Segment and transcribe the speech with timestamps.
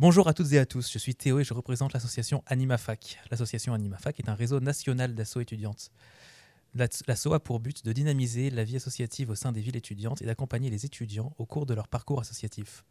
[0.00, 3.20] Bonjour à toutes et à tous, je suis Théo et je représente l'association AnimaFac.
[3.30, 5.92] L'association AnimaFac est un réseau national d'assauts étudiantes.
[6.74, 10.26] L'asso a pour but de dynamiser la vie associative au sein des villes étudiantes et
[10.26, 12.84] d'accompagner les étudiants au cours de leur parcours associatif.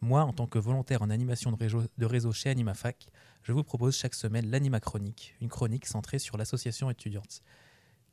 [0.00, 3.10] Moi, en tant que volontaire en animation de réseau, chez AnimaFac,
[3.42, 7.42] je vous propose chaque semaine l'Anima Chronique, une chronique centrée sur l'association étudiante.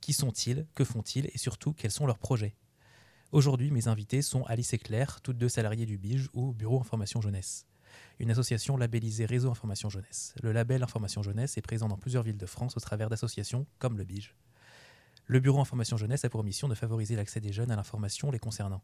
[0.01, 0.67] Qui sont-ils?
[0.75, 1.27] Que font-ils?
[1.27, 2.57] Et surtout, quels sont leurs projets?
[3.31, 7.21] Aujourd'hui, mes invités sont Alice et Claire, toutes deux salariées du BIGE ou Bureau Information
[7.21, 7.65] Jeunesse
[8.19, 10.33] une association labellisée Réseau Information Jeunesse.
[10.41, 13.97] Le label Information Jeunesse est présent dans plusieurs villes de France au travers d'associations comme
[13.97, 14.35] le BIGE.
[15.25, 18.39] Le Bureau Information Jeunesse a pour mission de favoriser l'accès des jeunes à l'information les
[18.39, 18.81] concernant.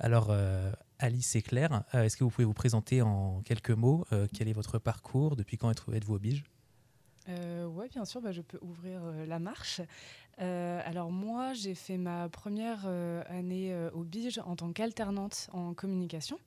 [0.00, 4.04] Alors, euh, Alice et Claire, euh, est-ce que vous pouvez vous présenter en quelques mots
[4.12, 6.44] euh, Quel est votre parcours Depuis quand êtes-vous au BIGE?
[7.28, 9.80] Oui, bien sûr, bah, je peux ouvrir la marche.
[10.40, 15.48] Euh, alors moi, j'ai fait ma première euh, année euh, au BIGE en tant qu'alternante
[15.52, 16.38] en communication.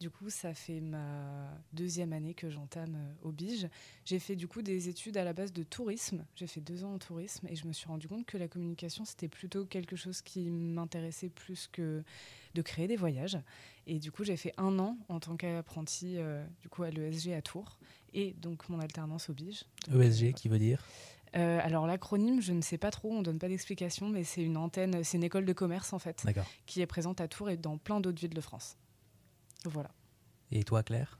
[0.00, 3.68] Du coup, ça fait ma deuxième année que j'entame au BIGE.
[4.04, 6.24] J'ai fait du coup des études à la base de tourisme.
[6.36, 9.04] J'ai fait deux ans en tourisme et je me suis rendu compte que la communication,
[9.04, 12.04] c'était plutôt quelque chose qui m'intéressait plus que
[12.54, 13.38] de créer des voyages.
[13.86, 16.16] Et du coup, j'ai fait un an en tant qu'apprenti
[16.60, 17.78] du coup à l'ESG à Tours
[18.14, 19.64] et donc mon alternance au BIGE.
[19.92, 20.84] ESG qui veut dire?
[21.34, 24.56] Euh, alors l'acronyme, je ne sais pas trop, on donne pas d'explication, mais c'est une
[24.56, 26.24] antenne, c'est une école de commerce en fait,
[26.66, 28.76] qui est présente à Tours et dans plein d'autres villes de France.
[29.64, 29.90] Voilà.
[30.50, 31.18] Et toi, Claire?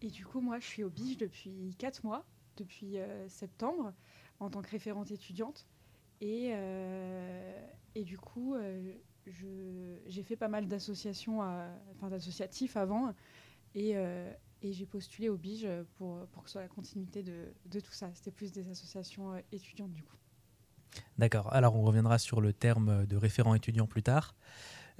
[0.00, 2.24] Et du coup, moi, je suis au BIGE depuis 4 mois,
[2.56, 3.92] depuis euh, septembre,
[4.38, 5.66] en tant que référente étudiante.
[6.22, 8.56] Et, euh, et du coup,
[10.06, 11.40] j'ai fait pas mal d'associations,
[11.92, 13.14] enfin d'associatifs avant.
[13.74, 13.96] Et,
[14.62, 18.10] et j'ai postulé au BIGE pour, que ce soit la continuité de, tout ça.
[18.14, 20.16] C'était plus des associations euh, étudiantes du coup.
[21.18, 21.52] D'accord.
[21.52, 24.34] Alors on reviendra sur le terme de référent étudiant plus tard.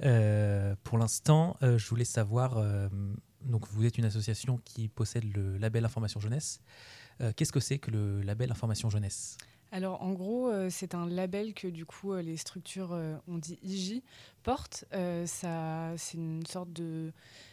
[0.03, 2.55] Euh, pour l'instant, euh, je voulais savoir,
[3.41, 6.61] donc vous êtes une association qui possède le label Information Jeunesse.
[7.35, 9.37] Qu'est-ce que c'est que le label Information Jeunesse?
[9.71, 14.01] Alors en gros, c'est un label que du coup les structures, on dit IJ,
[14.43, 14.85] portent.
[14.91, 17.11] c'est une sorte de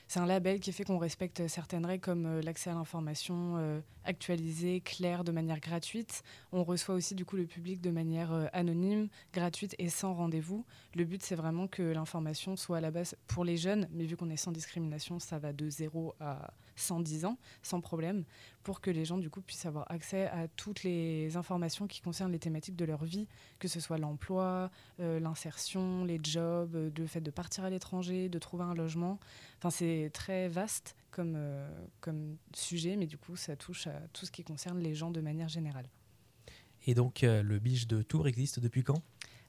[0.08, 3.78] c'est un label qui fait qu'on respecte certaines règles comme euh, l'accès à l'information euh,
[4.04, 6.22] actualisée, claire, de manière gratuite.
[6.50, 10.64] On reçoit aussi du coup le public de manière euh, anonyme, gratuite et sans rendez-vous.
[10.94, 14.16] Le but c'est vraiment que l'information soit à la base pour les jeunes, mais vu
[14.16, 18.24] qu'on est sans discrimination, ça va de 0 à 110 ans sans problème,
[18.68, 22.32] pour que les gens du coup puissent avoir accès à toutes les informations qui concernent
[22.32, 23.26] les thématiques de leur vie,
[23.58, 28.64] que ce soit l'emploi, l'insertion, les jobs, le fait de partir à l'étranger, de trouver
[28.64, 29.18] un logement.
[29.56, 31.66] Enfin, c'est très vaste comme, euh,
[32.02, 35.22] comme sujet, mais du coup, ça touche à tout ce qui concerne les gens de
[35.22, 35.88] manière générale.
[36.86, 39.02] Et donc, euh, le Biche de Tours existe depuis quand?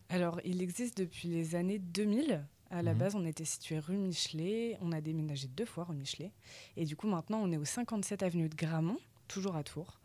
[0.07, 2.45] Alors, il existe depuis les années 2000.
[2.71, 2.99] À la mhm.
[2.99, 4.77] base, on était situé rue Michelet.
[4.81, 6.31] On a déménagé deux fois rue Michelet.
[6.77, 9.99] Et du coup, maintenant, on est au 57 avenue de Gramont, toujours à Tours.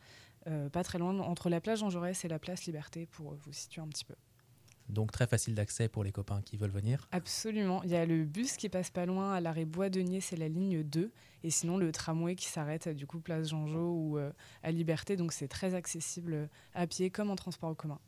[0.46, 3.52] Euh, pas très loin, entre la plage Jean Jaurès et la place Liberté, pour vous
[3.52, 4.14] situer un petit peu.
[4.88, 7.08] Donc très facile d'accès pour les copains qui veulent venir.
[7.12, 7.82] Absolument.
[7.84, 10.82] Il y a le bus qui passe pas loin à l'arrêt Bois-Denier, c'est la ligne
[10.82, 11.10] 2.
[11.42, 14.30] Et sinon le tramway qui s'arrête du coup place Jean-Jo ou euh,
[14.62, 15.16] à Liberté.
[15.16, 17.98] Donc c'est très accessible à pied comme en transport en commun.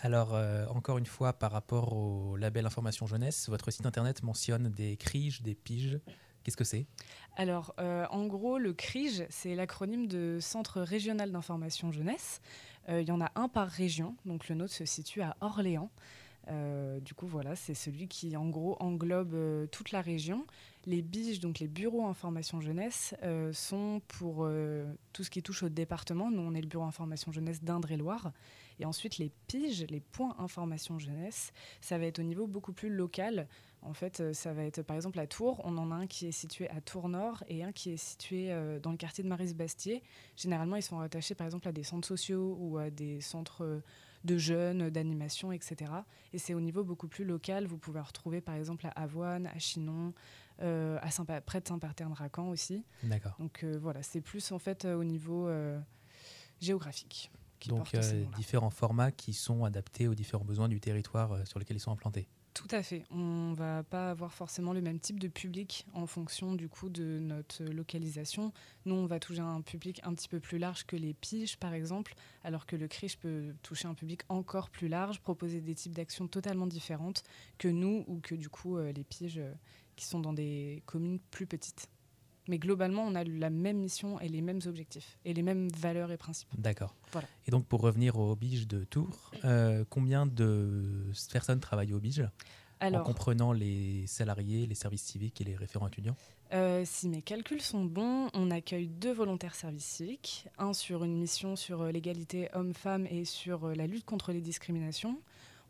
[0.00, 4.68] Alors, euh, encore une fois, par rapport au label Information Jeunesse, votre site internet mentionne
[4.68, 5.98] des criges, des piges.
[6.42, 6.86] Qu'est-ce que c'est?
[7.36, 12.42] Alors, euh, en gros, le CRIGE, c'est l'acronyme de Centre régional d'information jeunesse.
[12.90, 15.90] Euh, il y en a un par région, donc le nôtre se situe à Orléans.
[17.00, 20.44] Du coup, voilà, c'est celui qui, en gros, englobe toute la région.
[20.84, 23.14] Les BIGE, donc les bureaux information jeunesse,
[23.54, 24.46] sont pour
[25.14, 26.30] tout ce qui touche au département.
[26.30, 28.30] Nous, on est le bureau information jeunesse d'Indre-et-Loire.
[28.80, 32.90] Et ensuite, les PIGE, les points information jeunesse, ça va être au niveau beaucoup plus
[32.90, 33.48] local.
[33.84, 36.26] En fait, euh, ça va être par exemple à Tours, on en a un qui
[36.26, 39.28] est situé à Tours Nord et un qui est situé euh, dans le quartier de
[39.28, 40.02] Maris-Bastier.
[40.36, 43.80] Généralement, ils sont rattachés par exemple à des centres sociaux ou à des centres euh,
[44.24, 45.92] de jeunes, d'animation, etc.
[46.32, 47.66] Et c'est au niveau beaucoup plus local.
[47.66, 50.14] Vous pouvez retrouver par exemple à Avoine, à Chinon,
[50.60, 52.86] à Saint près de Saint-Parthène-Racan aussi.
[53.02, 53.36] D'accord.
[53.38, 55.50] Donc voilà, c'est plus en fait au niveau
[56.58, 57.30] géographique.
[57.68, 57.92] Donc
[58.36, 62.28] différents formats qui sont adaptés aux différents besoins du territoire sur lequel ils sont implantés.
[62.54, 63.02] Tout à fait.
[63.10, 67.18] On va pas avoir forcément le même type de public en fonction du coup de
[67.18, 68.52] notre localisation.
[68.84, 71.74] Nous, on va toucher un public un petit peu plus large que les piges, par
[71.74, 72.14] exemple,
[72.44, 76.28] alors que le CRIche peut toucher un public encore plus large, proposer des types d'actions
[76.28, 77.24] totalement différentes
[77.58, 79.52] que nous ou que du coup euh, les piges euh,
[79.96, 81.88] qui sont dans des communes plus petites.
[82.48, 86.10] Mais globalement, on a la même mission et les mêmes objectifs et les mêmes valeurs
[86.10, 86.48] et principes.
[86.58, 86.94] D'accord.
[87.46, 92.28] Et donc, pour revenir au BIGE de Tours, euh, combien de personnes travaillent au BIGE
[92.82, 96.16] en comprenant les salariés, les services civiques et les référents étudiants?
[96.52, 101.16] euh, Si mes calculs sont bons, on accueille deux volontaires services civiques, un sur une
[101.16, 105.18] mission sur euh, l'égalité homme-femme et sur la lutte contre les discriminations.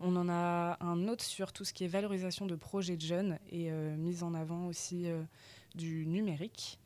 [0.01, 3.39] On en a un autre sur tout ce qui est valorisation de projets de jeunes
[3.53, 5.07] et mise en avant aussi
[5.75, 6.79] du numérique.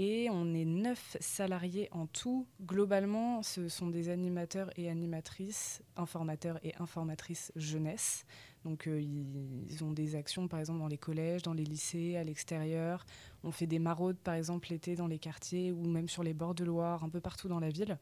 [0.00, 2.46] Et on est neuf salariés en tout.
[2.62, 8.24] Globalement, ce sont des animateurs et animatrices, informateurs et informatrices jeunesse.
[8.64, 12.22] Donc euh, ils ont des actions par exemple dans les collèges, dans les lycées, à
[12.22, 13.04] l'extérieur.
[13.42, 16.54] On fait des maraudes par exemple l'été dans les quartiers ou même sur les bords
[16.54, 17.98] de Loire, un peu partout dans la ville.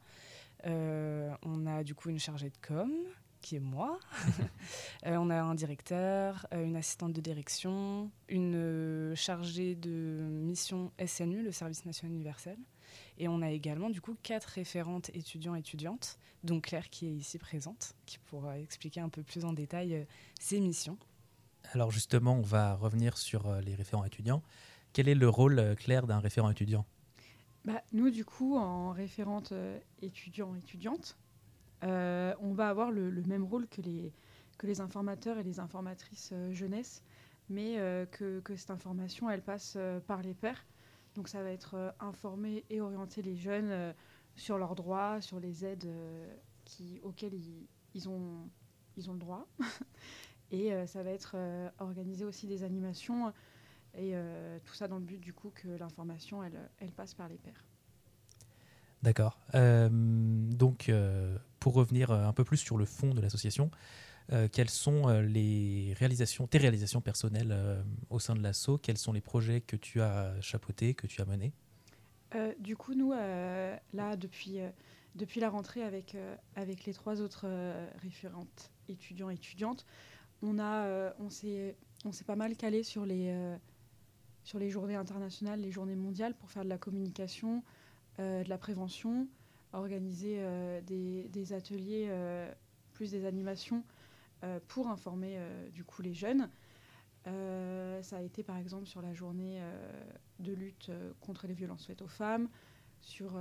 [0.65, 2.91] Euh, on a du coup une chargée de com
[3.47, 3.99] qui est moi.
[5.05, 11.51] Euh, on a un directeur, une assistante de direction, une chargée de mission SNU, le
[11.51, 12.57] service national universel.
[13.17, 17.93] Et on a également du coup quatre référentes étudiants-étudiantes, dont Claire qui est ici présente,
[18.05, 20.03] qui pourra expliquer un peu plus en détail euh,
[20.39, 20.97] ses missions.
[21.73, 24.43] Alors justement, on va revenir sur euh, les référents étudiants.
[24.93, 26.85] Quel est le rôle, euh, Claire, d'un référent étudiant?
[27.65, 29.53] Bah, Nous, du coup, en référente
[30.01, 31.17] étudiant-étudiante,
[31.81, 34.13] on va avoir le, même rôle que les,
[34.57, 37.03] que les informateurs et les informatrices jeunesse,
[37.49, 37.75] mais
[38.11, 39.77] que, que, cette information, elle passe
[40.07, 40.65] par les pairs.
[41.17, 43.91] Donc ça va être euh, informer et orienter les jeunes euh,
[44.35, 46.31] sur leurs droits, sur les aides euh,
[46.63, 47.33] qui, auxquelles
[47.95, 48.47] ils, ont,
[48.95, 49.47] ils ont le droit.
[50.51, 51.35] et ça va être
[51.79, 53.33] organiser aussi des animations
[53.97, 54.13] et
[54.63, 57.65] tout ça dans le but du coup que l'information elle, elle passe par les pairs.
[59.03, 59.37] D'accord.
[59.53, 60.89] donc,
[61.67, 63.71] pour revenir un peu plus sur le fond de l'association,
[64.31, 68.77] euh, quelles sont euh, les réalisations, tes réalisations personnelles euh, au sein de l'ASSO?
[68.77, 71.51] Quels sont les projets que tu as chapeautés, que tu as menés?
[72.59, 74.59] Du coup, nous, là, depuis,
[75.15, 76.15] depuis la rentrée avec,
[76.55, 77.45] avec les trois autres
[78.01, 79.85] référentes étudiants et étudiantes,
[80.41, 81.75] on, a, on s'est
[82.25, 83.35] pas mal calé sur les,
[84.45, 87.61] sur les journées internationales, les journées mondiales pour faire de la communication,
[88.19, 89.27] de la prévention,
[89.79, 90.41] organiser
[90.85, 92.09] des, des, ateliers,
[92.93, 93.83] plus des animations
[94.43, 96.47] euh, pour informer euh, du coup les jeunes.
[97.25, 99.59] Euh, ça a été par exemple sur la journée
[100.39, 102.47] de lutte contre les violences faites aux femmes,
[103.01, 103.37] sur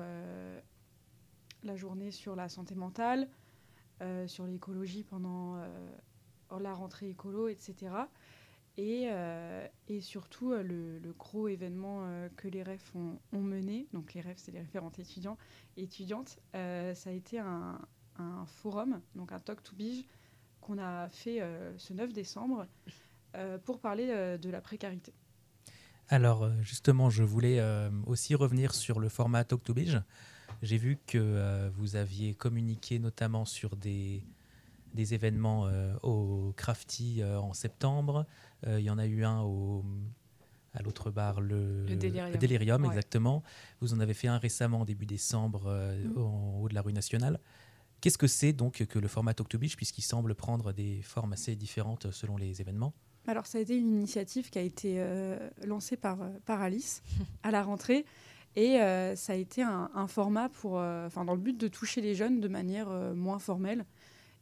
[1.63, 3.29] la journée sur la santé mentale,
[4.27, 5.61] sur l'écologie pendant
[6.59, 7.93] la rentrée écolo, etc.
[8.79, 9.09] Et,
[9.89, 12.07] et, surtout, le, gros événement
[12.37, 15.39] que les REF ont, mené, donc les REF, c'est les référentes étudiants
[15.77, 17.79] et étudiantes, ça a été un,
[18.47, 20.05] forum, donc un talk to Bige,
[20.61, 22.67] qu'on a fait euh, ce 9 décembre
[23.35, 25.13] euh, pour parler euh, de la précarité.
[26.09, 27.61] Alors justement, je voulais
[28.07, 30.01] aussi revenir sur le format Talk to Beige.
[30.63, 34.23] J'ai vu que vous aviez communiqué notamment sur des,
[34.97, 35.69] des événements
[36.03, 38.27] au Crafty en septembre.
[38.67, 39.85] Il y en a eu un au,
[40.75, 43.43] à l'autre bar, le, le Délirium, exactement.
[43.81, 46.21] Vous en avez fait un récemment, début décembre, mmh.
[46.21, 47.39] en haut de la rue nationale.
[48.01, 51.33] Qu'est-ce que c'est donc que le format Talk to Beach, puisqu'il semble prendre des formes
[51.33, 52.93] assez différentes selon les événements
[53.27, 57.03] Alors, ça a été une initiative qui a été euh, lancée par, euh, par Alice
[57.43, 58.05] à la rentrée.
[58.55, 62.41] Et euh, ça a été un, format pour, dans le but de toucher les jeunes
[62.41, 63.85] de manière moins formelle.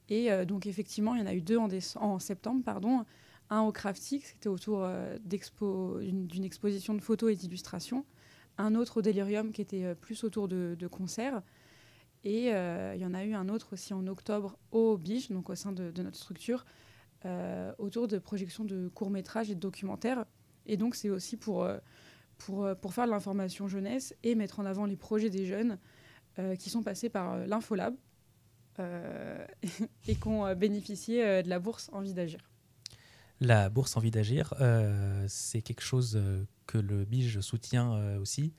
[0.08, 2.62] Et donc, effectivement, il y en a eu deux en, septembre.
[2.64, 3.04] Pardon.
[3.50, 4.86] Un au Crafty, c'était autour
[5.24, 8.04] d'une exposition de photos et d'illustrations.
[8.58, 11.42] Un autre au Delirium, qui était plus autour de, concerts.
[12.24, 15.50] Et euh, il y en a eu un autre aussi en octobre au BIJ, donc
[15.50, 16.64] au sein de, notre structure,
[17.26, 20.24] euh, autour de projections de courts-métrages et de documentaires.
[20.66, 21.78] Et donc, c'est aussi euh,
[22.38, 25.78] pour, pour faire de l'information jeunesse et mettre en avant les projets des jeunes
[26.58, 27.94] qui sont passés par l'Infolab
[30.08, 32.40] et qui ont bénéficié de la bourse Envie d'agir.
[33.40, 34.54] La bourse Envie d'agir,
[35.28, 36.20] c'est quelque chose
[36.66, 38.52] que le BIJ soutient aussi.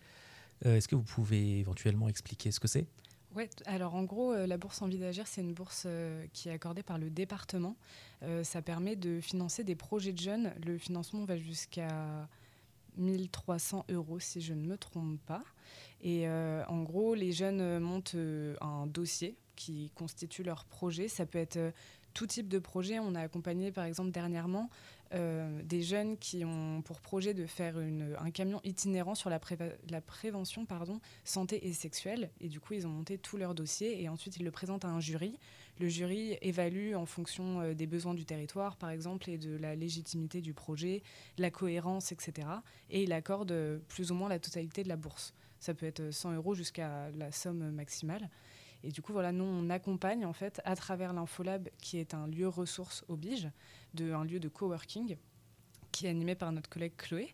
[0.63, 2.87] Est-ce que vous pouvez éventuellement expliquer ce que c'est?
[3.35, 6.53] Ouais, alors en gros, euh, la bourse Envie d'agir, c'est une bourse euh, qui est
[6.53, 7.75] accordée par le département.
[8.23, 10.53] Euh, ça permet de financer des projets de jeunes.
[10.65, 12.29] Le financement va jusqu'à
[12.95, 15.43] 1300 euros, si je ne me trompe pas.
[16.01, 18.15] Et en gros, les jeunes montent
[18.61, 21.07] un dossier qui constitue leur projet.
[21.07, 21.73] Ça peut être
[22.15, 22.97] tout type de projet.
[22.97, 24.69] On a accompagné, par exemple, dernièrement,
[25.13, 29.39] euh, des jeunes qui ont pour projet de faire un camion itinérant sur la,
[30.01, 32.31] prévention pardon, santé et sexuelle.
[32.41, 34.89] Et du coup, ils ont monté tout leur dossier et ensuite ils le présentent à
[34.89, 35.37] un jury.
[35.79, 39.75] Le jury évalue en fonction euh, des besoins du territoire, par exemple, et de la
[39.75, 41.03] légitimité du projet,
[41.37, 42.47] la cohérence, etc.
[42.89, 45.33] Et il accorde euh, plus ou moins la totalité de la bourse.
[45.59, 48.29] Ça peut être 100 euros jusqu'à la somme maximale.
[48.85, 52.27] Et du coup, voilà, nous, on accompagne en fait à travers l'Infolab, qui est un
[52.27, 53.49] lieu ressource au Bige,
[53.95, 55.17] de, un lieu de coworking,
[55.91, 57.33] qui est animé par notre collègue Chloé,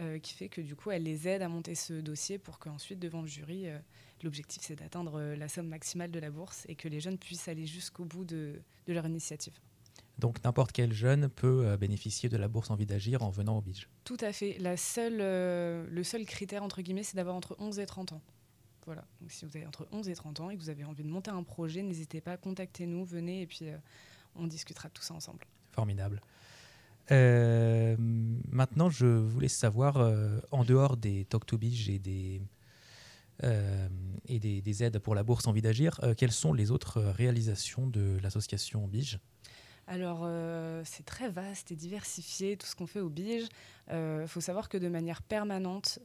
[0.00, 2.98] euh, qui fait que du coup, elle les aide à monter ce dossier pour qu'ensuite,
[2.98, 3.78] devant le jury, euh,
[4.22, 7.48] l'objectif c'est d'atteindre euh, la somme maximale de la bourse et que les jeunes puissent
[7.48, 9.52] aller jusqu'au bout de, de leur initiative.
[10.18, 13.86] Donc n'importe quel jeune peut bénéficier de la bourse Envie d'agir en venant au BIJ.
[14.04, 14.56] Tout à fait.
[14.60, 18.22] La seule, le seul critère, entre guillemets, c'est d'avoir entre 11 et 30 ans.
[18.86, 19.04] Voilà.
[19.20, 21.08] Donc si vous avez entre 11 et 30 ans et que vous avez envie de
[21.08, 23.66] monter un projet, n'hésitez pas, contactez-nous, venez et puis
[24.36, 25.44] on discutera de tout ça ensemble.
[25.72, 26.22] Formidable.
[27.12, 32.42] Euh, maintenant, je voulais savoir, euh, en dehors des Talk to et des,
[33.44, 33.88] euh,
[34.26, 38.86] et des, aides pour la bourse Envie d'agir, quelles sont les autres réalisations de l'association
[38.88, 39.18] Bige
[39.86, 40.28] alors,
[40.84, 43.48] c'est très vaste et diversifié tout ce qu'on fait au Bige.
[43.90, 46.00] Il faut savoir que de manière permanente,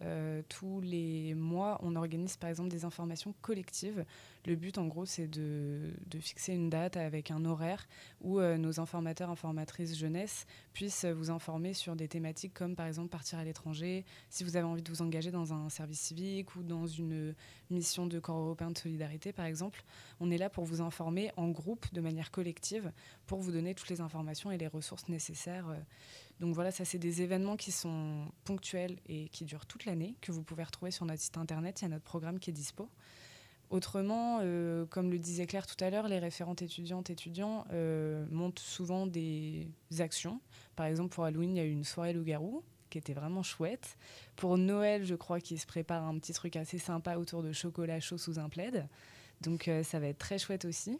[0.49, 4.05] tous les mois, on organise par exemple des informations collectives
[4.45, 7.87] le but, en gros, c'est de, fixer une date avec un horaire
[8.21, 13.09] où euh, nos informateurs, informatrices jeunesse puissent vous informer sur des thématiques comme, par exemple,
[13.09, 16.63] partir à l'étranger, si vous avez envie de vous engager dans un service civique ou
[16.63, 17.35] dans une
[17.69, 19.83] mission de corps européen de solidarité, par exemple.
[20.19, 22.91] On est là pour vous informer en groupe, de manière collective,
[23.27, 25.67] pour vous donner toutes les informations et les ressources nécessaires.
[25.69, 25.77] Euh.
[26.39, 30.31] Donc voilà, ça c'est des événements qui sont ponctuels et qui durent toute l'année, que
[30.31, 31.81] vous pouvez retrouver sur notre site internet.
[31.81, 32.89] Il y a notre programme qui est dispo.
[33.69, 38.59] Autrement, euh, comme le disait Claire tout à l'heure, les référentes étudiantes étudiants euh, montent
[38.59, 40.41] souvent des actions.
[40.75, 43.97] Par exemple, pour Halloween, il y a eu une soirée loup-garou qui était vraiment chouette.
[44.35, 48.01] Pour Noël, je crois qu'il se prépare un petit truc assez sympa autour de chocolat
[48.01, 48.87] chaud sous un plaid.
[49.39, 50.99] Donc ça va être très chouette aussi.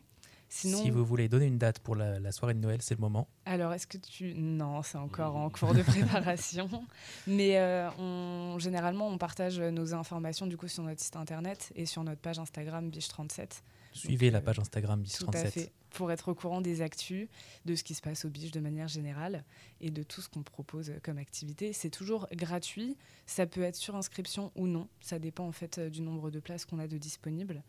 [0.54, 3.30] Si vous voulez donner une date pour la, soirée de Noël, c'est le moment.
[3.46, 4.34] Alors, est-ce que tu...
[4.36, 6.70] Non, c'est encore en cours de préparation.
[7.26, 8.60] Mais euh, on...
[8.60, 12.38] généralement, on partage nos informations du coup sur notre site internet et sur notre page
[12.38, 13.62] Instagram Biche37.
[13.92, 15.26] Suivez la euh, page Instagram Biche37.
[15.26, 17.28] Tout à fait pour être au courant des actus,
[17.66, 19.44] de ce qui se passe au Biche de manière générale
[19.82, 21.74] et de tout ce qu'on propose comme activité.
[21.74, 25.90] C'est toujours gratuit, ça peut être sur inscription ou non, ça dépend en fait euh,
[25.90, 27.62] du nombre de places qu'on a de disponibles.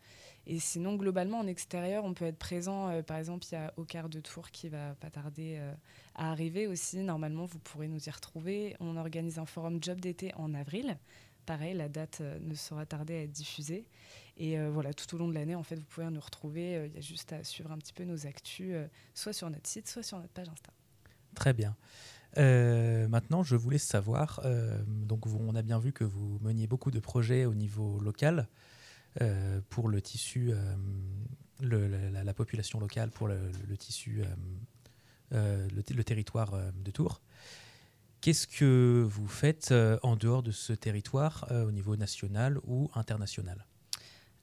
[0.45, 2.89] Et sinon, globalement, en extérieur, on peut être présent.
[2.89, 5.73] Euh, par exemple, il y a Au quart de Tour qui va pas tarder euh,
[6.15, 6.97] à arriver aussi.
[6.97, 8.75] Normalement, vous pourrez nous y retrouver.
[8.79, 10.97] On organise un forum job d'été en avril.
[11.45, 13.85] Pareil, la date ne sera tardée à être diffusée.
[14.37, 16.75] Et euh, voilà, tout au long de l'année, en fait, vous pouvez nous retrouver.
[16.75, 19.49] Euh, il y a juste à suivre un petit peu nos actus, euh, soit sur
[19.49, 20.71] notre site, soit sur notre page Insta.
[21.35, 21.75] Très bien.
[22.35, 24.41] maintenant, je voulais savoir,
[24.87, 28.47] donc on a bien vu que vous meniez beaucoup de projets au niveau local
[29.69, 30.51] pour le tissu,
[31.59, 34.23] la, population locale, pour le, tissu,
[35.31, 37.19] le, territoire de Tours.
[38.21, 39.73] Qu'est-ce que vous faites
[40.03, 43.65] en dehors de ce territoire au niveau national ou international?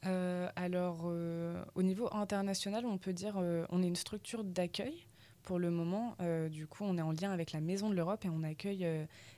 [0.03, 5.07] Alors, euh, au niveau international, on peut dire euh, on est une structure d'accueil
[5.43, 6.17] pour le moment.
[6.51, 8.87] du coup, on est en lien avec la Maison de l'Europe et on accueille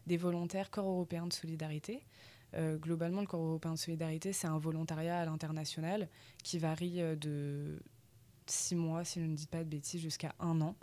[0.09, 2.05] des volontaires corps européens de solidarité.
[2.59, 6.09] globalement, le corps européen de solidarité, c'est un volontariat à l'international
[6.43, 7.79] qui varie de
[8.53, 10.77] six mois, si je ne dis pas de bêtises, jusqu'à un an.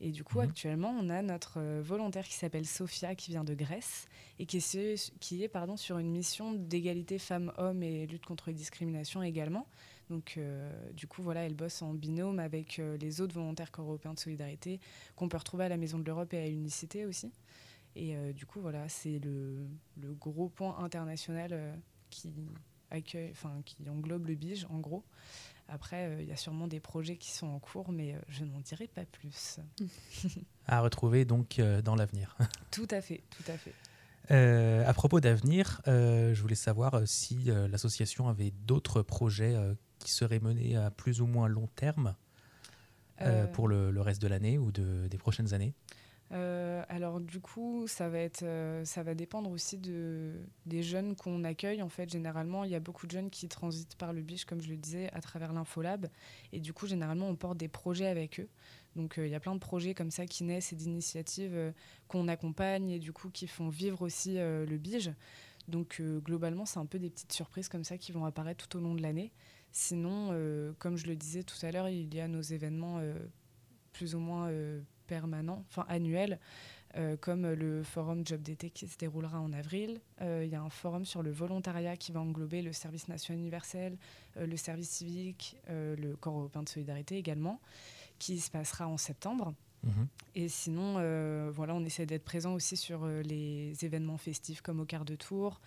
[0.00, 0.44] Et du coup, mhm.
[0.48, 4.08] actuellement, on a notre euh, volontaire qui s'appelle Sophia, qui vient de Grèce,
[4.38, 8.54] et qui est, qui est pardon, sur une mission d'égalité femmes-hommes et lutte contre les
[8.54, 9.66] discriminations également.
[10.08, 14.14] Donc, euh, du coup, voilà, elle bosse en binôme avec euh, les autres volontaires européens
[14.14, 14.80] de solidarité
[15.14, 17.30] qu'on peut retrouver à la Maison de l'Europe et à Unicité aussi.
[17.96, 19.66] Et du coup, voilà, c'est le,
[20.00, 21.74] le, gros point international
[22.08, 22.32] qui
[22.88, 25.02] accueille, enfin, qui englobe le BIGE, en gros.
[25.72, 28.44] Après, euh, il y a sûrement des projets qui sont en cours, mais euh, je
[28.44, 29.60] n'en dirai pas plus.
[30.66, 32.36] à retrouver donc euh, dans l'avenir.
[32.72, 33.72] tout à fait, tout à fait.
[34.84, 39.56] à propos d'avenir, je voulais savoir si l'association avait d'autres projets
[39.98, 42.14] qui seraient menés à plus ou moins long terme
[43.52, 45.74] pour le, le, reste de l'année ou de, des prochaines années.
[46.32, 50.32] Euh, alors du coup, ça va, être, euh, ça va dépendre aussi de,
[50.66, 51.82] des jeunes qu'on accueille.
[51.82, 54.60] En fait, généralement, il y a beaucoup de jeunes qui transitent par le biche, comme
[54.60, 56.06] je le disais, à travers l'Infolab.
[56.52, 58.48] Et du coup, généralement, on porte des projets avec eux.
[58.96, 61.72] Donc euh, il y a plein de projets comme ça qui naissent et d'initiatives
[62.08, 65.12] qu'on accompagne et du coup qui font vivre aussi le bige.
[65.68, 68.80] Donc globalement, c'est un peu des petites surprises comme ça qui vont apparaître tout au
[68.80, 69.30] long de l'année.
[69.70, 70.34] Sinon,
[70.80, 73.00] comme je le disais tout à l'heure, il y a nos événements
[73.92, 74.50] plus ou moins
[75.10, 76.38] permanent, enfin annuel,
[76.96, 80.00] euh, comme le forum Job d'été qui se déroulera en avril.
[80.20, 83.40] Euh, il y a un forum sur le volontariat qui va englober le service national
[83.40, 83.96] universel,
[84.36, 87.60] euh, le service civique, le corps européen de solidarité également,
[88.20, 89.52] qui se passera en septembre.
[89.82, 90.06] Mhm.
[90.36, 90.94] Et sinon,
[91.50, 95.60] voilà, on essaie d'être présent aussi sur les événements festifs comme au quart de tour,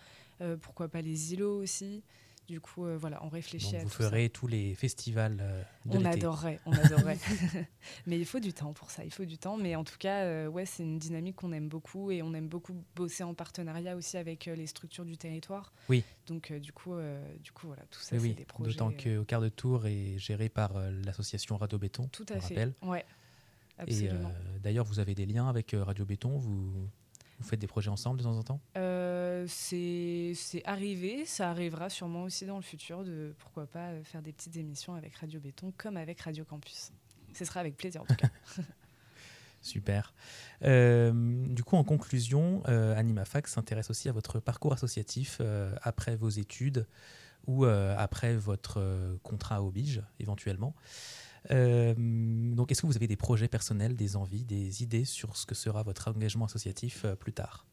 [0.62, 2.02] pourquoi pas les îlots aussi.
[2.46, 4.10] Du coup, euh, voilà, on réfléchit Donc à vous tout ça.
[4.10, 7.16] ferez tous les festivals euh, de On adorerait, on adorerait.
[8.06, 9.56] mais il faut du temps pour ça, il faut du temps.
[9.56, 12.48] Mais en tout cas, euh, ouais, c'est une dynamique qu'on aime beaucoup et on aime
[12.48, 15.72] beaucoup bosser en partenariat aussi avec les structures du territoire.
[15.88, 16.04] Oui.
[16.26, 16.94] Donc du coup,
[17.42, 18.72] du coup, voilà, tout ça, c'est oui, des projets.
[18.72, 20.74] d'autant qu'au quart de tour est géré par
[21.04, 22.54] l'association Radio Béton, tout on à fait.
[22.54, 22.74] rappelle.
[22.82, 23.04] Ouais.
[23.78, 24.32] Absolument.
[24.62, 26.88] d'ailleurs, vous avez des liens avec Radio Béton, vous,
[27.38, 28.60] vous faites des projets ensemble de temps en temps?
[28.76, 34.22] Euh, c'est arrivé, ça arrivera sûrement aussi dans le futur de pourquoi pas euh, faire
[34.22, 36.92] des petites émissions avec Radio Béton comme avec Radio Campus.
[37.34, 38.28] Ce sera avec plaisir en tout cas.
[39.64, 40.12] Super.
[40.62, 41.10] Euh,
[41.48, 46.28] du coup, en conclusion, euh, AnimaFac s'intéresse aussi à votre parcours associatif euh, après vos
[46.28, 46.86] études
[47.46, 48.80] ou après votre
[49.22, 50.74] contrat au BIGE, éventuellement.
[51.50, 55.46] Euh, donc, est-ce que vous avez des projets personnels, des envies, des idées sur ce
[55.46, 57.66] que sera votre engagement associatif euh, plus tard?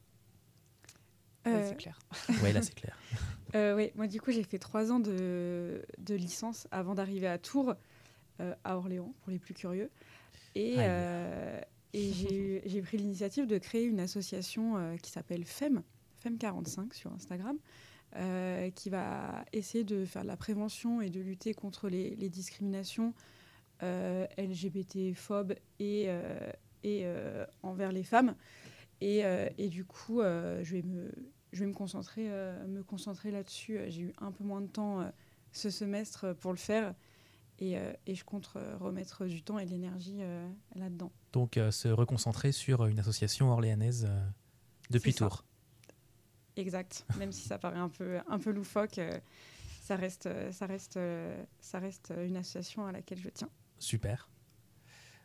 [1.48, 2.00] Euh, c'est clair.
[2.44, 2.98] Oui, là, c'est clair.
[3.54, 7.38] Euh, oui, moi du coup j'ai fait trois ans de, de licence avant d'arriver à
[7.38, 7.76] Tours,
[8.40, 9.90] euh, à Orléans pour les plus curieux.
[10.56, 11.60] Et, euh,
[11.92, 12.14] et
[12.66, 15.84] j'ai pris l'initiative de créer une association euh, qui s'appelle FEM,
[16.24, 17.58] FEM45 sur Instagram,
[18.16, 22.30] euh, qui va essayer de faire de la prévention et de lutter contre les, les
[22.30, 23.41] discriminations euh,
[23.82, 26.52] LGBT-phobes et, euh,
[26.84, 28.36] et euh, envers les femmes.
[29.02, 31.12] Et, euh, et du coup, euh, je vais me,
[31.54, 33.78] je vais me concentrer, euh, me concentrer là-dessus.
[33.78, 35.10] Euh, J'ai eu un peu moins de temps euh,
[35.52, 36.94] ce semestre euh, pour le faire
[37.60, 41.12] et, euh, et je compte euh, remettre du temps et de l'énergie euh, là-dedans.
[41.34, 44.28] Donc, euh, se reconcentrer sur une association orléanaise euh,
[44.90, 45.14] depuis.
[45.14, 45.44] Tours.
[46.56, 47.06] Exact.
[47.18, 49.20] Même si ça paraît un peu, un peu loufoque, euh,
[49.82, 53.50] ça reste, euh, ça, reste, euh, ça reste une association à laquelle je tiens.
[53.82, 54.30] Super.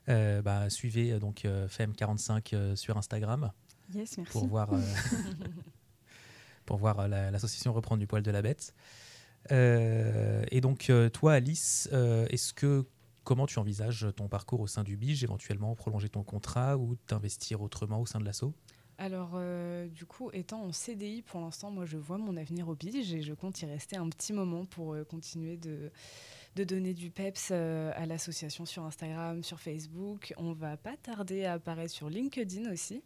[0.09, 3.53] Euh, bah, suivez euh, donc euh, FEM45 euh, sur Instagram.
[3.95, 4.33] Yes, merci.
[4.33, 4.79] pour voir, euh,
[6.65, 8.75] pour voir euh, la- l'association reprendre du poil de la bête.
[9.53, 12.85] Euh, et donc, euh, toi, Alice, euh, est-ce que
[13.25, 17.61] comment tu envisages ton parcours au sein du BIGE, éventuellement prolonger ton contrat ou t'investir
[17.63, 18.53] autrement au sein de l'asso?
[18.99, 22.75] Alors, euh, du coup, étant en CDI pour l'instant, moi, je vois mon avenir au
[22.75, 25.91] BIGE et je compte y rester un petit moment pour euh, continuer de,
[26.57, 30.33] de donner du peps euh, à l'association sur Instagram, sur Facebook.
[30.39, 33.03] On va pas tarder à apparaître sur LinkedIn aussi,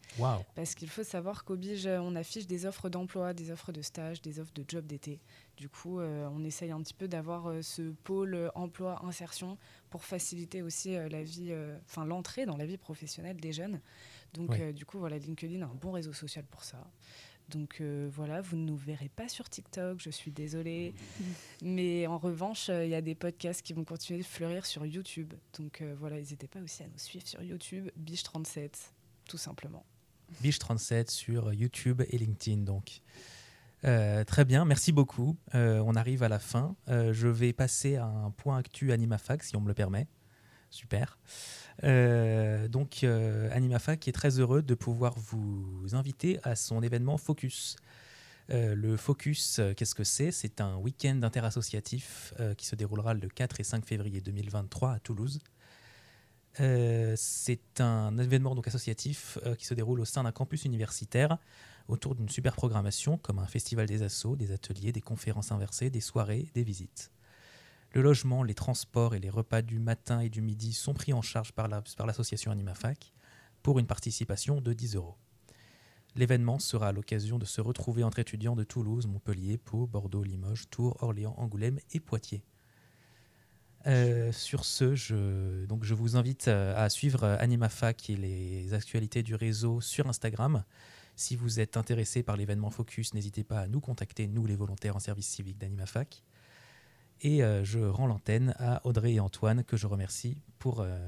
[0.54, 4.22] parce qu'il faut savoir qu'au BIGE, on affiche des offres d'emploi, des offres de stage,
[4.22, 5.20] des offres de job d'été.
[5.56, 9.58] Du coup, euh, on essaye un petit peu d'avoir euh, ce pôle euh, emploi-insertion
[9.90, 13.80] pour faciliter aussi euh, la vie, euh, enfin l'entrée dans la vie professionnelle des jeunes.
[14.32, 16.78] Donc, euh, du coup, voilà, LinkedIn a un bon réseau social pour ça.
[17.50, 20.94] Donc euh, voilà, vous ne nous verrez pas sur TikTok, je suis désolée.
[21.62, 24.86] Mais en revanche, euh, il y a des podcasts qui vont continuer de fleurir sur
[24.86, 25.34] YouTube.
[25.58, 28.70] Donc euh, voilà, n'hésitez pas aussi à nous suivre sur YouTube, Biche37,
[29.28, 29.84] tout simplement.
[30.42, 33.02] BIGE37 sur YouTube et LinkedIn, donc.
[33.82, 35.36] Très bien, merci beaucoup.
[35.54, 36.76] On arrive à la fin.
[36.86, 40.06] Je vais passer à un point actu AnimaFac, si on me le permet.
[40.70, 41.18] Super.
[41.83, 47.76] Euh, donc, euh, AnimaFac est très heureux de pouvoir vous inviter à son événement Focus.
[48.50, 50.30] Euh, le Focus, qu'est-ce que c'est?
[50.30, 55.40] C'est un week-end interassociatif qui se déroulera le 4 et 5 février 2023 à Toulouse.
[56.56, 61.38] C'est un événement donc associatif qui se déroule au sein d'un campus universitaire
[61.88, 66.00] autour d'une super programmation comme un festival des assos, des ateliers, des conférences inversées, des
[66.00, 67.11] soirées, des visites.
[67.92, 71.22] Le logement, les transports et les repas du matin et du midi sont pris en
[71.22, 73.12] charge par la- par l'association AnimaFac
[73.62, 75.16] pour une participation de 10 euros.
[76.16, 80.96] L'événement sera l'occasion de se retrouver entre étudiants de Toulouse, Montpellier, Pau, Bordeaux, Limoges, Tours,
[81.03, 82.42] Orléans, Angoulême et Poitiers.
[83.87, 89.81] Euh, sur ce, je, vous invite euh, à suivre AnimaFac et les actualités du réseau
[89.81, 90.64] sur Instagram.
[91.16, 94.96] Si vous êtes intéressé par l'événement Focus, n'hésitez pas à nous contacter, nous les volontaires
[94.96, 96.22] en service civique d'AnimaFac.
[97.22, 100.98] Et euh, je rends l'antenne à Audrey et Antoine, que je remercie pour euh,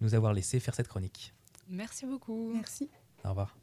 [0.00, 1.34] nous avoir laissé faire cette chronique.
[1.68, 2.52] Merci beaucoup.
[2.54, 2.88] Merci.
[3.24, 3.56] Au revoir.